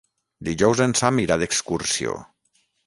[0.47, 2.19] Dijous en Sam irà d'excursió.